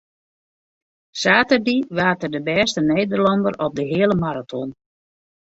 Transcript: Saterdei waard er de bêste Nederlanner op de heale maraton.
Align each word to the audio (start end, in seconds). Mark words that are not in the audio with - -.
Saterdei 1.21 1.79
waard 1.97 2.21
er 2.25 2.31
de 2.33 2.41
bêste 2.49 2.81
Nederlanner 2.91 3.55
op 3.65 3.71
de 3.77 3.85
heale 3.91 4.15
maraton. 4.23 4.69